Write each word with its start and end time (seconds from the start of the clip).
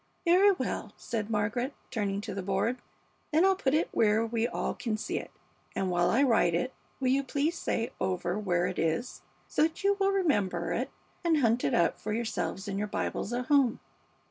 "Very 0.25 0.51
well," 0.53 0.93
said 0.97 1.29
Margaret, 1.29 1.75
turning 1.91 2.21
to 2.21 2.33
the 2.33 2.41
board; 2.41 2.77
"then 3.31 3.45
I'll 3.45 3.55
put 3.55 3.75
it 3.75 3.87
where 3.91 4.25
we 4.25 4.47
all 4.47 4.73
can 4.73 4.97
see 4.97 5.19
it, 5.19 5.29
and 5.75 5.91
while 5.91 6.09
I 6.09 6.23
write 6.23 6.55
it 6.55 6.73
will 6.99 7.09
you 7.09 7.21
please 7.23 7.55
say 7.55 7.91
over 8.01 8.39
where 8.39 8.65
it 8.65 8.79
is, 8.79 9.21
so 9.47 9.61
that 9.61 9.83
you 9.83 9.97
will 9.99 10.09
remember 10.11 10.73
it 10.73 10.89
and 11.23 11.37
hunt 11.37 11.63
it 11.63 11.75
up 11.75 11.99
for 11.99 12.13
yourselves 12.13 12.67
in 12.67 12.79
your 12.79 12.87
Bibles 12.87 13.31
at 13.31 13.45
home?" 13.45 13.79